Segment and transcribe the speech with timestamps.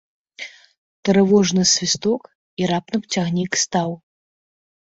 [1.09, 2.21] Трывожны свісток,
[2.63, 3.89] і раптам цягнік стаў.